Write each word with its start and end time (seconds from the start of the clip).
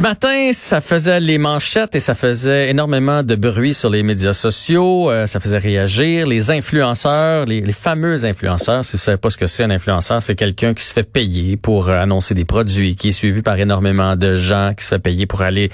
Ce 0.00 0.02
matin, 0.02 0.50
ça 0.54 0.80
faisait 0.80 1.20
les 1.20 1.36
manchettes 1.36 1.94
et 1.94 2.00
ça 2.00 2.14
faisait 2.14 2.70
énormément 2.70 3.22
de 3.22 3.34
bruit 3.34 3.74
sur 3.74 3.90
les 3.90 4.02
médias 4.02 4.32
sociaux. 4.32 5.10
Euh, 5.10 5.26
ça 5.26 5.40
faisait 5.40 5.58
réagir 5.58 6.26
les 6.26 6.50
influenceurs, 6.50 7.44
les, 7.44 7.60
les, 7.60 7.72
fameux 7.74 8.24
influenceurs. 8.24 8.82
Si 8.82 8.92
vous 8.92 8.98
savez 8.98 9.18
pas 9.18 9.28
ce 9.28 9.36
que 9.36 9.44
c'est 9.44 9.62
un 9.62 9.68
influenceur, 9.68 10.22
c'est 10.22 10.36
quelqu'un 10.36 10.72
qui 10.72 10.84
se 10.84 10.94
fait 10.94 11.02
payer 11.02 11.58
pour 11.58 11.90
euh, 11.90 11.98
annoncer 11.98 12.34
des 12.34 12.46
produits, 12.46 12.96
qui 12.96 13.08
est 13.08 13.12
suivi 13.12 13.42
par 13.42 13.58
énormément 13.58 14.16
de 14.16 14.36
gens, 14.36 14.72
qui 14.74 14.86
se 14.86 14.94
fait 14.94 14.98
payer 14.98 15.26
pour 15.26 15.42
aller 15.42 15.68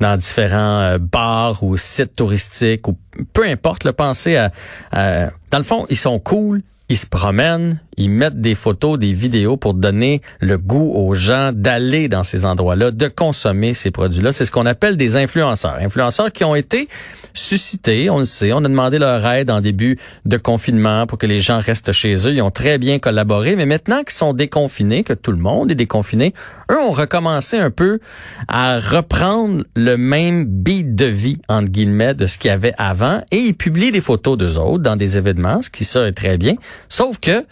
dans 0.00 0.16
différents 0.16 0.80
euh, 0.80 0.98
bars 0.98 1.62
ou 1.62 1.76
sites 1.76 2.16
touristiques 2.16 2.88
ou 2.88 2.98
peu 3.32 3.44
importe. 3.44 3.84
Le 3.84 3.92
penser 3.92 4.34
à, 4.34 4.50
à, 4.90 5.26
dans 5.52 5.58
le 5.58 5.62
fond, 5.62 5.86
ils 5.88 5.96
sont 5.96 6.18
cool, 6.18 6.62
ils 6.88 6.98
se 6.98 7.06
promènent, 7.06 7.80
ils 7.98 8.08
mettent 8.10 8.40
des 8.40 8.54
photos, 8.54 8.98
des 8.98 9.12
vidéos 9.12 9.56
pour 9.56 9.74
donner 9.74 10.22
le 10.40 10.56
goût 10.56 10.92
aux 10.94 11.14
gens 11.14 11.50
d'aller 11.52 12.08
dans 12.08 12.22
ces 12.22 12.46
endroits-là, 12.46 12.92
de 12.92 13.08
consommer 13.08 13.74
ces 13.74 13.90
produits-là. 13.90 14.32
C'est 14.32 14.44
ce 14.44 14.50
qu'on 14.50 14.66
appelle 14.66 14.96
des 14.96 15.16
influenceurs. 15.16 15.76
Influenceurs 15.80 16.32
qui 16.32 16.44
ont 16.44 16.54
été 16.54 16.88
suscités, 17.34 18.08
on 18.10 18.18
le 18.18 18.24
sait, 18.24 18.52
on 18.52 18.58
a 18.58 18.68
demandé 18.68 18.98
leur 18.98 19.24
aide 19.26 19.50
en 19.50 19.60
début 19.60 19.98
de 20.24 20.36
confinement 20.36 21.06
pour 21.06 21.18
que 21.18 21.26
les 21.26 21.40
gens 21.40 21.58
restent 21.58 21.92
chez 21.92 22.14
eux. 22.26 22.34
Ils 22.34 22.42
ont 22.42 22.50
très 22.50 22.78
bien 22.78 22.98
collaboré, 22.98 23.56
mais 23.56 23.66
maintenant 23.66 23.98
qu'ils 23.98 24.16
sont 24.16 24.32
déconfinés, 24.32 25.04
que 25.04 25.12
tout 25.12 25.32
le 25.32 25.38
monde 25.38 25.70
est 25.70 25.76
déconfiné, 25.76 26.34
eux 26.70 26.78
ont 26.78 26.92
recommencé 26.92 27.58
un 27.58 27.70
peu 27.70 28.00
à 28.48 28.78
reprendre 28.78 29.64
le 29.74 29.96
même 29.96 30.44
beat 30.44 30.94
de 30.94 31.04
vie, 31.04 31.38
entre 31.48 31.70
guillemets, 31.70 32.14
de 32.14 32.26
ce 32.26 32.38
qu'il 32.38 32.48
y 32.48 32.52
avait 32.52 32.74
avant, 32.78 33.22
et 33.30 33.38
ils 33.38 33.54
publient 33.54 33.92
des 33.92 34.00
photos 34.00 34.36
d'eux 34.36 34.58
autres 34.58 34.82
dans 34.82 34.96
des 34.96 35.16
événements, 35.16 35.62
ce 35.62 35.70
qui 35.70 35.84
ça 35.84 36.06
est 36.06 36.12
très 36.12 36.38
bien. 36.38 36.54
Sauf 36.88 37.18
que 37.18 37.44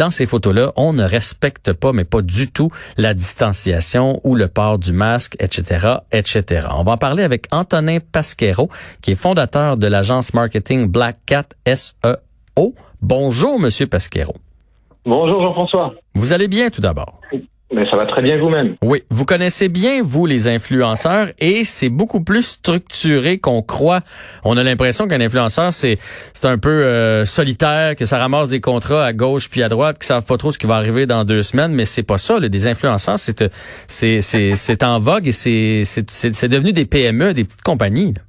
dans 0.00 0.10
ces 0.10 0.24
photos-là, 0.24 0.72
on 0.76 0.94
ne 0.94 1.04
respecte 1.04 1.74
pas, 1.74 1.92
mais 1.92 2.04
pas 2.04 2.22
du 2.22 2.50
tout, 2.50 2.70
la 2.96 3.12
distanciation 3.12 4.18
ou 4.24 4.34
le 4.34 4.48
port 4.48 4.78
du 4.78 4.94
masque, 4.94 5.36
etc., 5.40 5.96
etc. 6.10 6.68
On 6.70 6.84
va 6.84 6.92
en 6.92 6.96
parler 6.96 7.22
avec 7.22 7.46
Antonin 7.50 7.98
Pasquero, 8.00 8.70
qui 9.02 9.10
est 9.10 9.14
fondateur 9.14 9.76
de 9.76 9.86
l'agence 9.86 10.32
marketing 10.32 10.86
Black 10.86 11.18
Cat 11.26 11.48
SEO. 11.66 12.74
Bonjour, 13.02 13.60
Monsieur 13.60 13.86
Pasquero. 13.88 14.34
Bonjour, 15.04 15.42
Jean-François. 15.42 15.92
Vous 16.14 16.32
allez 16.32 16.48
bien 16.48 16.70
tout 16.70 16.80
d'abord? 16.80 17.20
Mais 17.72 17.88
ça 17.88 17.96
va 17.96 18.06
très 18.06 18.22
bien 18.22 18.36
vous-même. 18.38 18.74
Oui, 18.82 19.02
vous 19.10 19.24
connaissez 19.24 19.68
bien, 19.68 20.02
vous, 20.02 20.26
les 20.26 20.48
influenceurs, 20.48 21.28
et 21.38 21.64
c'est 21.64 21.88
beaucoup 21.88 22.20
plus 22.20 22.42
structuré 22.42 23.38
qu'on 23.38 23.62
croit. 23.62 24.00
On 24.44 24.56
a 24.56 24.62
l'impression 24.64 25.06
qu'un 25.06 25.20
influenceur, 25.20 25.72
c'est 25.72 25.98
c'est 26.32 26.46
un 26.46 26.58
peu 26.58 26.68
euh, 26.68 27.24
solitaire, 27.24 27.94
que 27.94 28.06
ça 28.06 28.18
ramasse 28.18 28.48
des 28.48 28.60
contrats 28.60 29.04
à 29.04 29.12
gauche 29.12 29.48
puis 29.48 29.62
à 29.62 29.68
droite, 29.68 29.98
qui 30.00 30.06
savent 30.06 30.26
pas 30.26 30.36
trop 30.36 30.50
ce 30.50 30.58
qui 30.58 30.66
va 30.66 30.76
arriver 30.76 31.06
dans 31.06 31.24
deux 31.24 31.42
semaines, 31.42 31.72
mais 31.72 31.84
c'est 31.84 32.06
pas 32.06 32.18
ça. 32.18 32.40
Là. 32.40 32.48
Des 32.48 32.66
influenceurs, 32.66 33.18
c'est 33.18 33.50
c'est 33.86 34.20
c'est 34.20 34.82
en 34.82 34.98
vogue 34.98 35.28
et 35.28 35.32
c'est 35.32 35.84
c'est 35.84 36.48
devenu 36.48 36.72
des 36.72 36.86
PME, 36.86 37.34
des 37.34 37.44
petites 37.44 37.62
compagnies. 37.62 38.14
Là. 38.14 38.22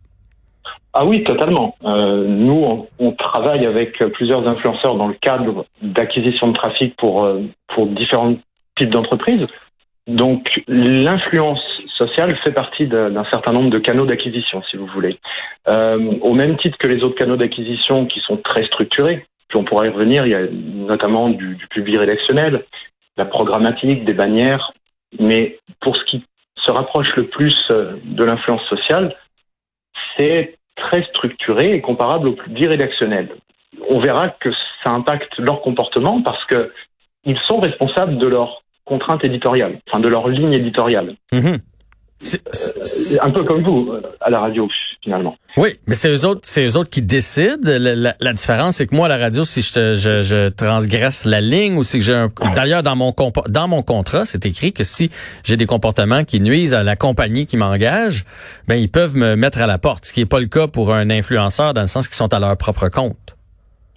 Ah 0.94 1.06
oui, 1.06 1.24
totalement. 1.24 1.76
Euh, 1.86 2.28
nous, 2.28 2.64
on, 2.66 2.88
on, 3.00 3.12
travaille 3.14 3.66
avec 3.66 3.98
plusieurs 4.14 4.46
influenceurs 4.46 4.98
dans 4.98 5.08
le 5.08 5.14
cadre 5.22 5.66
d'acquisition 5.82 6.48
de 6.48 6.54
trafic 6.54 6.98
pour 6.98 7.24
euh, 7.24 7.44
pour 7.74 7.88
différentes 7.88 8.40
d'entreprise. 8.90 9.46
Donc 10.08 10.62
l'influence 10.68 11.62
sociale 11.98 12.36
fait 12.44 12.52
partie 12.52 12.88
d'un 12.88 13.26
certain 13.32 13.54
nombre 13.54 13.70
de 13.70 13.80
canaux 13.80 14.06
d'acquisition, 14.06 14.64
si 14.64 14.78
vous 14.78 14.88
voulez. 14.88 15.20
Euh, 15.68 16.16
au 16.22 16.34
même 16.34 16.58
titre 16.58 16.78
que 16.78 16.88
les 16.88 17.04
autres 17.04 17.16
canaux 17.16 17.38
d'acquisition 17.38 18.08
qui 18.08 18.20
sont 18.22 18.38
très 18.38 18.66
structurés, 18.66 19.26
puis 19.48 19.60
on 19.60 19.64
pourra 19.64 19.86
y 19.86 19.90
revenir, 19.90 20.26
il 20.26 20.32
y 20.32 20.36
a 20.36 20.48
notamment 20.50 21.30
du, 21.30 21.56
du 21.56 21.68
public 21.68 21.98
rédactionnel, 21.98 22.66
la 23.18 23.26
programmatique, 23.26 24.06
des 24.06 24.14
bannières, 24.14 24.74
mais 25.20 25.60
pour 25.82 25.96
ce 25.96 26.04
qui 26.06 26.24
se 26.64 26.72
rapproche 26.72 27.14
le 27.16 27.28
plus 27.28 27.56
euh, 27.72 27.94
de 28.04 28.24
l'influence 28.24 28.64
sociale, 28.68 29.16
c'est 30.18 30.56
très 30.76 31.04
structuré 31.04 31.76
et 31.76 31.82
comparable 31.82 32.30
au 32.30 32.34
public 32.34 32.70
rédactionnel. 32.70 33.30
On 33.90 34.00
verra 34.00 34.30
que 34.30 34.50
ça 34.84 34.92
impacte 34.92 35.38
leur 35.38 35.62
comportement 35.62 36.22
parce 36.22 36.44
que 36.46 36.72
ils 37.24 37.38
sont 37.48 37.60
responsables 37.60 38.18
de 38.18 38.28
leur 38.28 38.64
contrainte 38.92 39.24
éditoriale, 39.24 39.74
enfin 39.88 40.02
de 40.02 40.10
leur 40.10 40.28
ligne 40.28 40.54
éditoriale. 40.54 41.10
Mmh. 41.32 41.58
C'est 42.24 43.20
un 43.28 43.32
peu 43.32 43.44
comme 43.44 43.64
vous 43.64 43.90
euh, 43.92 44.02
à 44.22 44.30
la 44.30 44.40
radio 44.42 44.68
finalement. 45.04 45.36
Oui, 45.58 45.70
mais 45.88 45.96
c'est 45.96 46.12
eux 46.12 46.24
autres, 46.30 46.42
c'est 46.44 46.64
eux 46.68 46.78
autres 46.78 46.92
qui 46.92 47.02
décident. 47.02 47.58
La, 47.64 47.96
la, 47.96 48.14
la 48.20 48.34
différence, 48.34 48.76
c'est 48.76 48.86
que 48.86 48.96
moi 48.96 49.08
à 49.08 49.10
la 49.10 49.18
radio, 49.18 49.44
si 49.44 49.62
je, 49.64 49.74
te, 49.74 49.96
je, 49.96 50.22
je 50.22 50.50
transgresse 50.50 51.26
la 51.26 51.42
ligne 51.42 51.76
ou 51.78 51.84
si 51.84 52.00
j'ai 52.02 52.14
un, 52.14 52.30
d'ailleurs 52.54 52.84
dans 52.84 52.96
mon 52.96 53.12
dans 53.48 53.68
mon 53.68 53.82
contrat, 53.82 54.26
c'est 54.26 54.46
écrit 54.46 54.72
que 54.72 54.84
si 54.84 55.10
j'ai 55.44 55.58
des 55.58 55.66
comportements 55.66 56.24
qui 56.24 56.40
nuisent 56.40 56.76
à 56.76 56.84
la 56.84 56.96
compagnie 56.96 57.48
qui 57.48 57.58
m'engage, 57.58 58.26
ben 58.68 58.76
ils 58.76 58.92
peuvent 58.92 59.16
me 59.16 59.36
mettre 59.36 59.60
à 59.62 59.68
la 59.68 59.80
porte. 59.80 60.06
Ce 60.06 60.14
qui 60.14 60.22
est 60.22 60.32
pas 60.36 60.40
le 60.40 60.52
cas 60.58 60.68
pour 60.68 60.94
un 60.94 61.10
influenceur 61.10 61.74
dans 61.74 61.82
le 61.82 61.88
sens 61.88 62.08
qu'ils 62.08 62.18
sont 62.18 62.34
à 62.34 62.40
leur 62.40 62.56
propre 62.56 62.88
compte. 62.90 63.36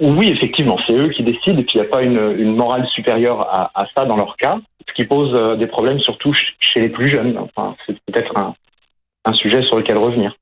Oui, 0.01 0.29
effectivement, 0.29 0.77
c'est 0.87 0.95
eux 0.95 1.09
qui 1.11 1.23
décident 1.23 1.59
et 1.59 1.65
puis 1.65 1.75
il 1.77 1.81
n'y 1.81 1.87
a 1.87 1.91
pas 1.91 2.03
une, 2.03 2.57
morale 2.57 2.87
supérieure 2.89 3.41
à, 3.41 3.87
ça 3.97 4.05
dans 4.05 4.17
leur 4.17 4.37
cas, 4.37 4.59
ce 4.89 4.93
qui 4.95 5.05
pose 5.05 5.33
euh, 5.35 5.57
des 5.57 5.67
problèmes 5.67 6.01
surtout 6.01 6.33
chez 6.33 6.81
les 6.81 6.89
plus 6.89 7.13
jeunes. 7.13 7.39
Enfin, 7.39 7.77
c'est 7.87 7.99
peut-être 8.07 8.35
un 9.25 9.33
sujet 9.35 9.63
sur 9.63 9.77
lequel 9.77 9.99
revenir. 9.99 10.35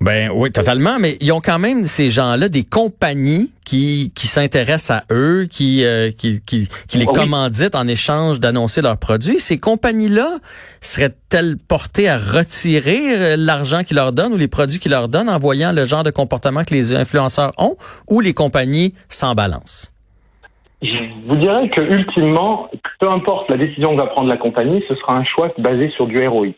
Ben 0.00 0.30
oui, 0.34 0.52
totalement, 0.52 0.98
mais 0.98 1.16
ils 1.20 1.32
ont 1.32 1.40
quand 1.40 1.58
même 1.58 1.86
ces 1.86 2.10
gens-là 2.10 2.48
des 2.48 2.64
compagnies 2.64 3.50
qui 3.64 4.12
qui 4.14 4.26
s'intéressent 4.26 4.98
à 4.98 5.04
eux, 5.10 5.46
qui 5.50 5.84
euh, 5.84 6.10
qui, 6.10 6.42
qui, 6.44 6.68
qui 6.88 6.98
les 6.98 7.06
oh, 7.08 7.12
commanditent 7.12 7.74
en 7.74 7.88
échange 7.88 8.38
d'annoncer 8.38 8.82
leurs 8.82 8.98
produits. 8.98 9.38
Ces 9.38 9.58
compagnies-là 9.58 10.28
seraient-elles 10.80 11.56
portées 11.56 12.08
à 12.08 12.16
retirer 12.16 13.16
euh, 13.16 13.36
l'argent 13.38 13.82
qu'ils 13.82 13.96
leur 13.96 14.12
donnent 14.12 14.34
ou 14.34 14.36
les 14.36 14.48
produits 14.48 14.78
qu'ils 14.78 14.90
leur 14.90 15.08
donnent 15.08 15.30
en 15.30 15.38
voyant 15.38 15.72
le 15.72 15.86
genre 15.86 16.02
de 16.02 16.10
comportement 16.10 16.64
que 16.64 16.74
les 16.74 16.94
influenceurs 16.94 17.52
ont, 17.56 17.76
ou 18.08 18.20
les 18.20 18.34
compagnies 18.34 18.92
s'en 19.08 19.34
balancent? 19.34 19.90
Je 20.82 20.88
vous 21.26 21.36
dirais 21.36 21.70
que 21.70 21.80
ultimement, 21.80 22.68
peu 23.00 23.08
importe 23.08 23.48
la 23.48 23.56
décision 23.56 23.92
que 23.92 24.02
va 24.02 24.08
prendre 24.08 24.28
la 24.28 24.36
compagnie, 24.36 24.84
ce 24.86 24.94
sera 24.96 25.16
un 25.16 25.24
choix 25.24 25.50
basé 25.56 25.90
sur 25.96 26.06
du 26.06 26.26
ROI. 26.26 26.48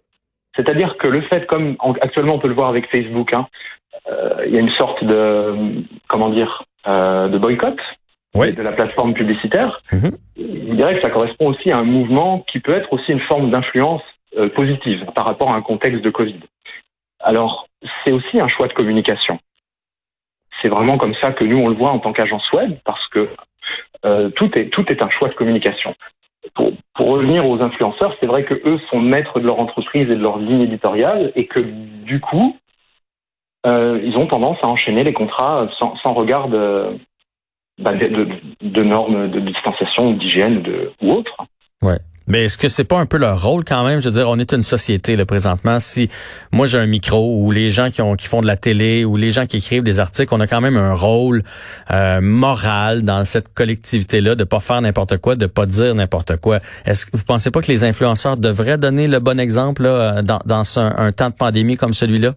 C'est-à-dire 0.57 0.97
que 0.97 1.09
le 1.09 1.21
fait, 1.23 1.47
comme 1.47 1.77
actuellement 2.01 2.35
on 2.35 2.39
peut 2.39 2.49
le 2.49 2.55
voir 2.55 2.71
avec 2.71 2.91
Facebook, 2.91 3.33
hein, 3.35 3.47
euh, 4.11 4.45
il 4.47 4.55
y 4.55 4.59
a 4.59 4.61
une 4.61 4.71
sorte 4.71 5.05
de 5.05 5.85
comment 6.09 6.31
dire 6.31 6.65
euh, 6.87 7.29
de 7.29 7.39
boycott 7.39 7.79
oui. 8.35 8.55
de 8.55 8.63
la 8.63 8.73
plateforme 8.73 9.15
publicitaire. 9.15 9.81
Mmh. 9.93 10.09
Je 10.37 10.75
dirais 10.75 10.97
que 10.97 11.03
ça 11.03 11.11
correspond 11.11 11.49
aussi 11.49 11.71
à 11.71 11.79
un 11.79 11.85
mouvement 11.85 12.45
qui 12.51 12.61
peut 12.61 12.75
être 12.75 12.93
aussi 12.93 13.13
une 13.13 13.21
forme 13.21 13.51
d'influence 13.51 14.03
euh, 14.37 14.49
positive 14.51 15.05
par 15.15 15.27
rapport 15.27 15.53
à 15.53 15.57
un 15.57 15.63
contexte 15.63 16.03
de 16.03 16.11
Covid. 16.11 16.41
Alors 17.21 17.69
c'est 18.05 18.13
aussi 18.13 18.41
un 18.41 18.49
choix 18.49 18.69
de 18.69 18.73
communication. 18.73 19.39
C'est 20.63 20.69
vraiment 20.69 20.97
comme 20.97 21.15
ça 21.21 21.33
que 21.33 21.45
nous 21.45 21.59
on 21.59 21.69
le 21.69 21.75
voit 21.75 21.91
en 21.91 21.99
tant 21.99 22.13
qu'agence 22.13 22.51
web 22.53 22.77
parce 22.85 23.07
que 23.09 23.29
tout 24.37 24.57
est 24.57 24.69
tout 24.71 24.85
est 24.93 25.03
un 25.03 25.11
choix 25.11 25.29
de 25.29 25.35
communication 25.35 25.97
pour, 26.97 27.09
revenir 27.09 27.49
aux 27.49 27.63
influenceurs, 27.63 28.15
c'est 28.21 28.27
vrai 28.27 28.45
que 28.45 28.55
eux 28.69 28.79
sont 28.91 29.01
maîtres 29.01 29.41
de 29.41 29.47
leur 29.47 29.61
entreprise 29.61 30.11
et 30.11 30.17
de 30.17 30.23
leur 30.23 30.39
ligne 30.39 30.63
éditoriale 30.63 31.33
et 31.37 31.47
que 31.47 31.61
du 31.61 32.21
coup, 32.21 32.57
euh, 33.67 34.01
ils 34.03 34.17
ont 34.17 34.27
tendance 34.27 34.59
à 34.63 34.69
enchaîner 34.69 35.05
les 35.05 35.13
contrats 35.13 35.69
sans, 35.79 35.97
sans 35.97 36.15
regard 36.15 36.49
de, 36.49 36.99
bah, 37.79 37.93
de, 37.93 38.29
de, 38.61 38.83
normes 38.83 39.31
de 39.31 39.41
distanciation 39.41 40.13
d'hygiène 40.13 40.63
ou 41.03 41.11
autre. 41.11 41.37
Ouais. 41.83 41.99
Mais 42.27 42.45
est-ce 42.45 42.59
que 42.59 42.69
c'est 42.69 42.85
pas 42.85 42.99
un 42.99 43.07
peu 43.07 43.19
leur 43.19 43.43
rôle 43.43 43.65
quand 43.65 43.85
même? 43.85 44.01
Je 44.01 44.09
veux 44.09 44.15
dire, 44.15 44.29
on 44.29 44.39
est 44.39 44.53
une 44.53 44.63
société 44.63 45.15
là, 45.17 45.25
présentement. 45.27 45.79
Si 45.81 46.11
moi 46.53 46.67
j'ai 46.67 46.79
un 46.79 46.87
micro 46.87 47.41
ou 47.41 47.51
les 47.53 47.71
gens 47.71 47.91
qui 47.91 48.03
ont 48.03 48.15
qui 48.15 48.27
font 48.27 48.41
de 48.41 48.47
la 48.47 48.57
télé 48.57 49.05
ou 49.05 49.17
les 49.17 49.31
gens 49.31 49.47
qui 49.47 49.59
écrivent 49.59 49.83
des 49.83 50.01
articles, 50.01 50.35
on 50.35 50.41
a 50.41 50.47
quand 50.47 50.61
même 50.61 50.77
un 50.77 50.95
rôle 50.95 51.43
euh, 51.93 52.21
moral 52.21 53.03
dans 53.03 53.25
cette 53.25 53.55
collectivité-là 53.55 54.35
de 54.35 54.45
pas 54.45 54.61
faire 54.61 54.81
n'importe 54.81 55.19
quoi, 55.19 55.37
de 55.37 55.47
pas 55.47 55.67
dire 55.67 55.95
n'importe 55.95 56.37
quoi. 56.39 56.61
Est-ce 56.85 57.07
que 57.07 57.17
vous 57.17 57.25
pensez 57.25 57.51
pas 57.51 57.61
que 57.61 57.71
les 57.71 57.85
influenceurs 57.85 58.37
devraient 58.37 58.79
donner 58.79 59.07
le 59.07 59.21
bon 59.21 59.39
exemple 59.39 59.83
là, 59.83 60.23
dans, 60.23 60.41
dans 60.45 60.79
un, 60.79 60.95
un 60.97 61.13
temps 61.13 61.31
de 61.31 61.35
pandémie 61.35 61.77
comme 61.77 61.95
celui-là? 61.95 62.35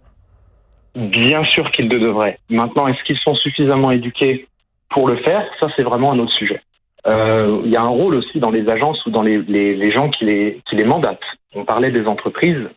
Bien 0.95 1.43
sûr 1.45 1.71
qu'ils 1.71 1.87
le 1.87 1.99
devraient. 1.99 2.37
Maintenant, 2.49 2.87
est-ce 2.87 3.03
qu'ils 3.05 3.19
sont 3.19 3.35
suffisamment 3.35 3.91
éduqués 3.91 4.47
pour 4.89 5.07
le 5.07 5.17
faire? 5.17 5.43
Ça, 5.59 5.67
c'est 5.75 5.83
vraiment 5.83 6.11
un 6.13 6.19
autre 6.19 6.33
sujet. 6.33 6.61
Euh, 7.07 7.61
il 7.63 7.71
y 7.71 7.77
a 7.77 7.81
un 7.81 7.87
rôle 7.87 8.15
aussi 8.15 8.39
dans 8.39 8.51
les 8.51 8.67
agences 8.69 9.05
ou 9.05 9.11
dans 9.11 9.21
les, 9.21 9.41
les, 9.41 9.91
gens 9.91 10.09
qui 10.09 10.25
les, 10.25 10.61
qui 10.69 10.75
les 10.75 10.83
mandatent. 10.83 11.19
On 11.55 11.65
parlait 11.65 11.91
des 11.91 12.05
entreprises. 12.07 12.67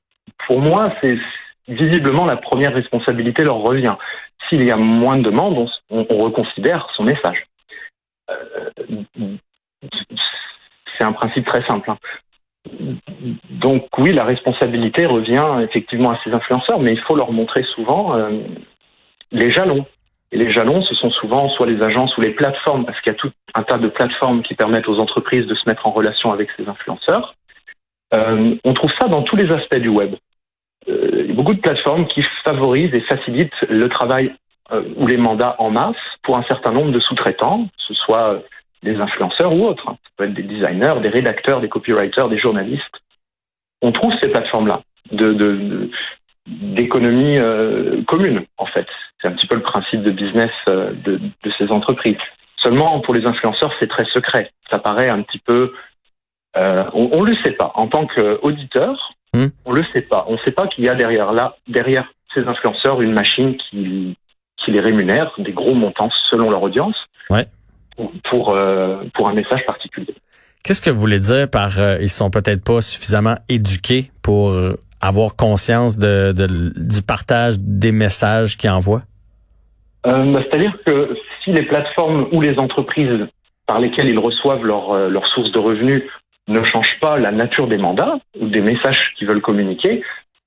pour 0.47 0.61
moi, 0.61 0.93
c'est 1.03 1.17
visiblement 1.69 2.25
la 2.25 2.37
première 2.37 2.75
responsabilité 2.75 3.45
leur 3.45 3.57
revient. 3.57 3.95
S'il 4.49 4.65
y 4.65 4.71
a 4.71 4.77
moins 4.77 5.17
de 5.17 5.23
demandes, 5.23 5.69
on, 5.91 6.07
on 6.09 6.17
reconsidère 6.19 6.89
son 6.97 7.05
message. 7.05 7.47
Euh, 8.31 8.71
c'est 10.99 11.05
un 11.05 11.13
principe 11.13 11.47
très 11.47 11.65
simple. 11.67 11.91
Hein. 11.91 11.99
Donc 13.51 13.87
oui, 13.99 14.13
la 14.13 14.25
responsabilité 14.25 15.07
revient 15.07 15.65
effectivement 15.69 16.11
à 16.11 16.19
ces 16.23 16.31
influenceurs, 16.31 16.79
mais 16.79 16.93
il 16.93 17.01
faut 17.01 17.17
leur 17.17 17.33
montrer 17.33 17.65
souvent 17.75 18.17
euh, 18.17 18.31
les 19.33 19.51
jalons. 19.51 19.85
Et 20.33 20.39
les 20.39 20.51
jalons, 20.51 20.83
ce 20.83 20.95
sont 20.95 21.11
souvent 21.11 21.51
soit 21.51 21.67
les 21.67 21.83
agences 21.83 22.17
ou 22.17 22.23
les 22.23 22.31
plateformes, 22.31 22.87
parce 22.87 22.99
qu'il 23.03 23.13
y 23.13 23.15
a 23.15 23.19
tout 23.19 23.31
un 23.55 23.63
tas 23.63 23.77
de 23.77 23.89
plateformes 23.89 24.43
qui 24.43 24.55
permettent 24.55 24.89
aux 24.89 24.99
entreprises 24.99 25.47
de 25.47 25.55
se 25.55 25.69
mettre 25.69 25.87
en 25.87 25.91
relation 25.91 26.33
avec 26.33 26.49
ces 26.57 26.67
influenceurs. 26.67 27.35
Euh, 28.15 28.55
on 28.65 28.73
trouve 28.73 28.91
ça 28.99 29.09
dans 29.09 29.23
tous 29.23 29.37
les 29.37 29.53
aspects 29.53 29.79
du 29.79 29.89
web. 29.89 30.15
Euh, 30.89 31.11
il 31.25 31.27
y 31.29 31.31
a 31.33 31.35
beaucoup 31.35 31.53
de 31.55 31.61
plateformes 31.61 32.07
qui 32.09 32.23
favorisent 32.45 32.95
et 32.95 33.03
facilitent 33.03 33.61
le 33.69 33.89
travail 33.89 34.35
euh, 34.73 34.83
ou 34.97 35.07
les 35.07 35.19
mandats 35.19 35.55
en 35.59 35.71
masse 35.71 35.97
pour 36.23 36.39
un 36.39 36.45
certain 36.45 36.73
nombre 36.73 36.93
de 36.93 37.01
sous-traitants, 37.01 37.65
que 37.65 37.83
ce 37.89 37.95
soit 37.95 38.43
des 38.83 38.97
influenceurs 38.97 39.53
ou 39.53 39.67
autres. 39.67 39.85
Ça 39.85 40.11
peut 40.17 40.25
être 40.25 40.35
des 40.35 40.43
designers, 40.43 41.01
des 41.03 41.11
rédacteurs, 41.11 41.61
des 41.61 41.69
copywriters, 41.69 42.31
des 42.31 42.39
journalistes. 42.39 42.97
On 43.83 43.93
trouve 43.93 44.13
ces 44.23 44.29
plateformes-là 44.29 44.81
d'économie 46.47 47.39
commune, 48.07 48.45
en 48.57 48.67
fait. 48.67 48.87
C'est 49.23 49.29
un 49.29 49.33
petit 49.33 49.47
peu 49.47 49.55
le 49.55 49.63
principe 49.63 50.03
de 50.03 50.11
business 50.11 50.51
euh, 50.69 50.93
de, 51.05 51.17
de, 51.17 51.53
ces 51.57 51.71
entreprises. 51.71 52.17
Seulement, 52.57 53.01
pour 53.01 53.15
les 53.15 53.25
influenceurs, 53.25 53.73
c'est 53.81 53.89
très 53.89 54.05
secret. 54.07 54.51
Ça 54.71 54.79
paraît 54.79 55.09
un 55.09 55.23
petit 55.23 55.39
peu... 55.39 55.73
Euh, 56.57 56.85
on 56.93 57.23
ne 57.23 57.31
le 57.31 57.37
sait 57.43 57.53
pas. 57.53 57.73
En 57.77 57.87
tant 57.87 58.07
qu'auditeur, 58.07 59.15
hmm. 59.33 59.47
on 59.65 59.73
le 59.73 59.85
sait 59.95 60.03
pas. 60.03 60.27
On 60.29 60.33
ne 60.33 60.39
sait 60.45 60.51
pas 60.51 60.67
qu'il 60.67 60.85
y 60.85 60.89
a 60.89 60.95
derrière 60.95 61.33
là, 61.33 61.57
derrière 61.69 62.13
ces 62.35 62.43
influenceurs, 62.43 63.01
une 63.01 63.13
machine 63.13 63.57
qui, 63.57 64.17
qui 64.59 64.71
les 64.71 64.81
rémunère 64.81 65.33
des 65.39 65.53
gros 65.53 65.75
montants 65.75 66.11
selon 66.31 66.51
leur 66.51 66.63
audience. 66.63 66.97
Ouais. 67.31 67.47
Pour, 68.31 68.55
euh, 68.55 69.05
pour 69.15 69.31
un 69.31 69.35
message 69.35 69.65
particulier. 69.67 70.15
Qu'est-ce 70.65 70.83
que 70.83 70.91
vous 70.91 71.01
voulez 71.01 71.21
dire 71.21 71.49
par 71.49 71.79
euh, 71.79 71.99
ils 72.01 72.09
sont 72.09 72.31
peut-être 72.31 72.65
pas 72.65 72.81
suffisamment 72.81 73.37
éduqués 73.49 74.11
pour 74.23 74.55
avoir 75.01 75.37
conscience 75.37 75.99
de, 75.99 76.33
de 76.33 76.73
du 76.77 77.03
partage 77.03 77.59
des 77.59 77.93
messages 77.93 78.57
qu'ils 78.57 78.71
envoient? 78.71 79.03
Euh, 80.07 80.41
C'est-à-dire 80.43 80.77
que 80.85 81.17
si 81.43 81.53
les 81.53 81.65
plateformes 81.65 82.29
ou 82.33 82.41
les 82.41 82.59
entreprises 82.59 83.27
par 83.67 83.79
lesquelles 83.79 84.11
ils 84.11 84.19
reçoivent 84.19 84.65
leurs 84.65 84.93
euh, 84.93 85.09
leur 85.09 85.27
sources 85.29 85.53
de 85.53 85.59
revenus 85.59 86.03
ne 86.49 86.63
changent 86.65 86.99
pas 87.01 87.19
la 87.19 87.31
nature 87.31 87.69
des 87.69 87.79
mandats 87.79 88.19
ou 88.41 88.49
des 88.49 88.61
messages 88.61 89.15
qu'ils 89.17 89.29
veulent 89.29 89.41
communiquer, 89.41 90.03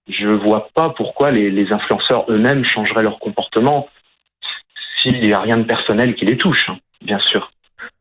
je 0.10 0.28
ne 0.28 0.36
vois 0.36 0.70
pas 0.74 0.90
pourquoi 0.90 1.32
les, 1.32 1.50
les 1.50 1.72
influenceurs 1.72 2.26
eux-mêmes 2.30 2.66
changeraient 2.66 3.04
leur 3.04 3.18
comportement 3.20 3.88
s'il 5.00 5.22
n'y 5.22 5.34
a 5.34 5.40
rien 5.40 5.58
de 5.58 5.64
personnel 5.64 6.16
qui 6.16 6.26
les 6.26 6.38
touche, 6.38 6.70
hein, 6.70 6.78
bien 7.02 7.20
sûr. 7.20 7.52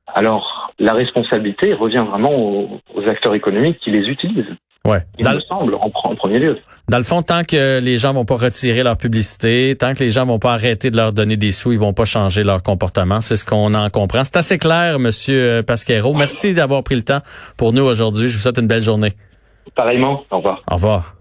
Alors, 0.07 0.73
la 0.79 0.93
responsabilité 0.93 1.73
revient 1.73 2.05
vraiment 2.07 2.35
aux, 2.35 2.81
aux 2.95 3.09
acteurs 3.09 3.35
économiques 3.35 3.79
qui 3.79 3.91
les 3.91 4.09
utilisent. 4.09 4.55
Ouais. 4.87 4.99
Il 5.19 5.27
me 5.27 5.41
semble, 5.41 5.75
en, 5.77 6.15
premier 6.15 6.39
lieu. 6.39 6.59
Dans 6.91 6.99
le 6.99 7.05
fond, 7.05 7.23
tant 7.23 7.43
que 7.43 7.81
les 7.81 7.97
gens 7.97 8.13
vont 8.13 8.27
pas 8.27 8.37
retirer 8.37 8.83
leur 8.83 8.99
publicité, 8.99 9.75
tant 9.79 9.95
que 9.95 10.01
les 10.01 10.11
gens 10.11 10.27
vont 10.27 10.39
pas 10.39 10.53
arrêter 10.53 10.91
de 10.91 10.97
leur 10.97 11.15
donner 11.15 11.39
des 11.39 11.53
sous, 11.53 11.73
ils 11.73 11.79
vont 11.79 11.95
pas 11.95 12.05
changer 12.05 12.45
leur 12.45 12.63
comportement. 12.63 13.23
C'est 13.23 13.37
ce 13.37 13.47
qu'on 13.47 13.73
en 13.73 13.89
comprend. 13.89 14.25
C'est 14.25 14.37
assez 14.37 14.59
clair, 14.59 14.99
Monsieur 14.99 15.41
euh, 15.41 15.63
Pasquero. 15.63 16.13
Merci 16.13 16.53
d'avoir 16.53 16.83
pris 16.83 16.97
le 16.97 17.03
temps 17.03 17.21
pour 17.57 17.73
nous 17.73 17.83
aujourd'hui. 17.83 18.29
Je 18.29 18.35
vous 18.35 18.43
souhaite 18.43 18.59
une 18.59 18.67
belle 18.67 18.83
journée. 18.83 19.15
Pareillement. 19.75 20.23
Au 20.31 20.37
revoir. 20.37 20.63
Au 20.71 20.75
revoir. 20.75 21.15